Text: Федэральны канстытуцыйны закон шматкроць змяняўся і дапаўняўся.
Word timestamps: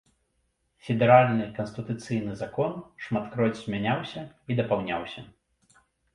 Федэральны 0.85 1.45
канстытуцыйны 1.59 2.33
закон 2.41 2.73
шматкроць 3.05 3.61
змяняўся 3.61 4.21
і 4.27 4.51
дапаўняўся. 4.63 5.27